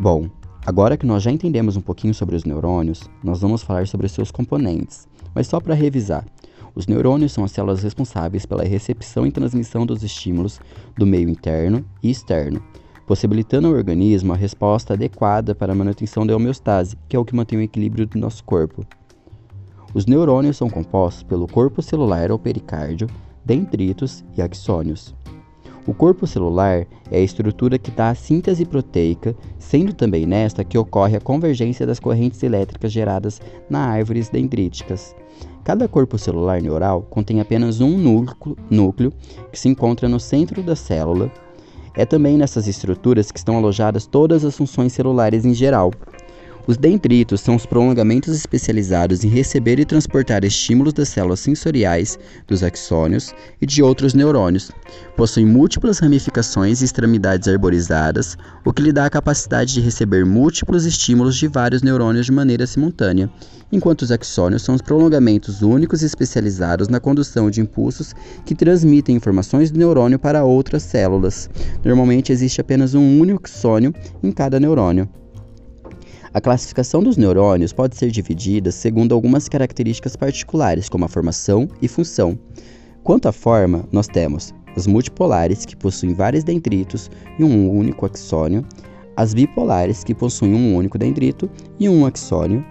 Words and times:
Bom, 0.00 0.28
agora 0.64 0.96
que 0.96 1.04
nós 1.04 1.24
já 1.24 1.30
entendemos 1.32 1.76
um 1.76 1.80
pouquinho 1.80 2.14
sobre 2.14 2.36
os 2.36 2.44
neurônios, 2.44 3.10
nós 3.22 3.40
vamos 3.40 3.64
falar 3.64 3.88
sobre 3.88 4.08
seus 4.08 4.30
componentes. 4.30 5.08
Mas 5.34 5.48
só 5.48 5.58
para 5.58 5.74
revisar, 5.74 6.24
os 6.72 6.86
neurônios 6.86 7.32
são 7.32 7.42
as 7.42 7.50
células 7.50 7.82
responsáveis 7.82 8.46
pela 8.46 8.62
recepção 8.62 9.26
e 9.26 9.32
transmissão 9.32 9.84
dos 9.84 10.04
estímulos 10.04 10.60
do 10.96 11.04
meio 11.04 11.28
interno 11.28 11.84
e 12.00 12.10
externo, 12.10 12.62
possibilitando 13.08 13.66
ao 13.66 13.74
organismo 13.74 14.32
a 14.32 14.36
resposta 14.36 14.94
adequada 14.94 15.52
para 15.52 15.72
a 15.72 15.76
manutenção 15.76 16.24
da 16.24 16.36
homeostase, 16.36 16.96
que 17.08 17.16
é 17.16 17.18
o 17.18 17.24
que 17.24 17.34
mantém 17.34 17.58
o 17.58 17.62
equilíbrio 17.62 18.06
do 18.06 18.20
nosso 18.20 18.44
corpo. 18.44 18.86
Os 19.92 20.06
neurônios 20.06 20.56
são 20.56 20.70
compostos 20.70 21.24
pelo 21.24 21.48
corpo 21.48 21.82
celular 21.82 22.30
ou 22.30 22.38
pericárdio, 22.38 23.08
dendritos 23.44 24.24
e 24.36 24.42
axônios. 24.42 25.12
O 25.88 25.94
corpo 25.94 26.26
celular 26.26 26.86
é 27.10 27.16
a 27.16 27.22
estrutura 27.22 27.78
que 27.78 27.90
dá 27.90 28.10
a 28.10 28.14
síntese 28.14 28.66
proteica, 28.66 29.34
sendo 29.58 29.94
também 29.94 30.26
nesta 30.26 30.62
que 30.62 30.76
ocorre 30.76 31.16
a 31.16 31.20
convergência 31.20 31.86
das 31.86 31.98
correntes 31.98 32.42
elétricas 32.42 32.92
geradas 32.92 33.40
nas 33.70 33.88
árvores 33.88 34.28
dendríticas. 34.28 35.16
Cada 35.64 35.88
corpo 35.88 36.18
celular 36.18 36.60
neural 36.60 37.00
contém 37.08 37.40
apenas 37.40 37.80
um 37.80 37.96
núcleo, 37.96 38.54
núcleo 38.68 39.10
que 39.50 39.58
se 39.58 39.70
encontra 39.70 40.10
no 40.10 40.20
centro 40.20 40.62
da 40.62 40.76
célula. 40.76 41.32
É 41.94 42.04
também 42.04 42.36
nessas 42.36 42.68
estruturas 42.68 43.32
que 43.32 43.38
estão 43.38 43.56
alojadas 43.56 44.04
todas 44.04 44.44
as 44.44 44.54
funções 44.54 44.92
celulares 44.92 45.46
em 45.46 45.54
geral. 45.54 45.90
Os 46.68 46.76
dendritos 46.76 47.40
são 47.40 47.56
os 47.56 47.64
prolongamentos 47.64 48.36
especializados 48.36 49.24
em 49.24 49.28
receber 49.28 49.78
e 49.78 49.86
transportar 49.86 50.44
estímulos 50.44 50.92
das 50.92 51.08
células 51.08 51.40
sensoriais, 51.40 52.18
dos 52.46 52.62
axônios 52.62 53.34
e 53.58 53.64
de 53.64 53.82
outros 53.82 54.12
neurônios. 54.12 54.70
Possuem 55.16 55.46
múltiplas 55.46 55.98
ramificações 55.98 56.82
e 56.82 56.84
extremidades 56.84 57.48
arborizadas, 57.48 58.36
o 58.66 58.72
que 58.74 58.82
lhe 58.82 58.92
dá 58.92 59.06
a 59.06 59.10
capacidade 59.10 59.72
de 59.72 59.80
receber 59.80 60.26
múltiplos 60.26 60.84
estímulos 60.84 61.38
de 61.38 61.48
vários 61.48 61.80
neurônios 61.80 62.26
de 62.26 62.32
maneira 62.32 62.66
simultânea, 62.66 63.30
enquanto 63.72 64.02
os 64.02 64.12
axônios 64.12 64.60
são 64.60 64.74
os 64.74 64.82
prolongamentos 64.82 65.62
únicos 65.62 66.02
e 66.02 66.04
especializados 66.04 66.88
na 66.88 67.00
condução 67.00 67.50
de 67.50 67.62
impulsos 67.62 68.12
que 68.44 68.54
transmitem 68.54 69.16
informações 69.16 69.70
do 69.70 69.78
neurônio 69.78 70.18
para 70.18 70.44
outras 70.44 70.82
células. 70.82 71.48
Normalmente 71.82 72.30
existe 72.30 72.60
apenas 72.60 72.92
um 72.92 73.18
único 73.18 73.40
axônio 73.42 73.94
em 74.22 74.30
cada 74.30 74.60
neurônio. 74.60 75.08
A 76.38 76.40
classificação 76.40 77.02
dos 77.02 77.16
neurônios 77.16 77.72
pode 77.72 77.96
ser 77.96 78.12
dividida 78.12 78.70
segundo 78.70 79.12
algumas 79.12 79.48
características 79.48 80.14
particulares, 80.14 80.88
como 80.88 81.04
a 81.04 81.08
formação 81.08 81.66
e 81.82 81.88
função. 81.88 82.38
Quanto 83.02 83.26
à 83.26 83.32
forma, 83.32 83.84
nós 83.90 84.06
temos 84.06 84.54
as 84.76 84.86
multipolares, 84.86 85.66
que 85.66 85.74
possuem 85.74 86.14
vários 86.14 86.44
dendritos 86.44 87.10
e 87.40 87.42
um 87.42 87.68
único 87.68 88.06
axônio, 88.06 88.64
as 89.16 89.34
bipolares, 89.34 90.04
que 90.04 90.14
possuem 90.14 90.54
um 90.54 90.76
único 90.76 90.96
dendrito 90.96 91.50
e 91.76 91.88
um 91.88 92.06
axônio, 92.06 92.64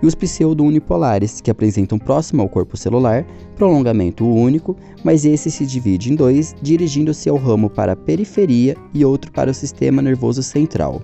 e 0.00 0.06
os 0.06 0.14
pseudo-unipolares, 0.14 1.40
que 1.40 1.50
apresentam 1.50 1.98
próximo 1.98 2.42
ao 2.42 2.48
corpo 2.48 2.76
celular 2.76 3.26
prolongamento 3.56 4.24
único, 4.24 4.76
mas 5.02 5.24
esse 5.24 5.50
se 5.50 5.66
divide 5.66 6.12
em 6.12 6.14
dois, 6.14 6.54
dirigindo-se 6.62 7.28
ao 7.28 7.36
ramo 7.36 7.68
para 7.68 7.94
a 7.94 7.96
periferia 7.96 8.76
e 8.94 9.04
outro 9.04 9.32
para 9.32 9.50
o 9.50 9.54
sistema 9.54 10.00
nervoso 10.00 10.40
central. 10.40 11.02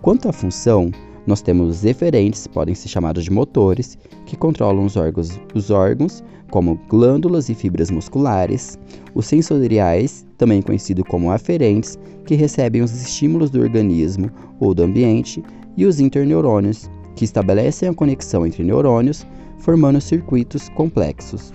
Quanto 0.00 0.28
à 0.28 0.32
função, 0.32 0.92
nós 1.28 1.42
temos 1.42 1.68
os 1.68 1.84
eferentes, 1.84 2.46
podem 2.46 2.74
ser 2.74 2.88
chamados 2.88 3.22
de 3.22 3.30
motores, 3.30 3.98
que 4.24 4.34
controlam 4.34 4.86
os 4.86 4.96
órgãos, 4.96 5.38
os 5.54 5.70
órgãos 5.70 6.24
como 6.50 6.80
glândulas 6.88 7.50
e 7.50 7.54
fibras 7.54 7.90
musculares, 7.90 8.78
os 9.14 9.26
sensoriais, 9.26 10.26
também 10.38 10.62
conhecidos 10.62 11.04
como 11.06 11.30
aferentes, 11.30 11.98
que 12.24 12.34
recebem 12.34 12.80
os 12.80 12.98
estímulos 12.98 13.50
do 13.50 13.60
organismo 13.60 14.30
ou 14.58 14.72
do 14.72 14.82
ambiente, 14.82 15.42
e 15.76 15.84
os 15.84 16.00
interneurônios, 16.00 16.90
que 17.14 17.26
estabelecem 17.26 17.90
a 17.90 17.94
conexão 17.94 18.46
entre 18.46 18.64
neurônios, 18.64 19.26
formando 19.58 20.00
circuitos 20.00 20.70
complexos. 20.70 21.52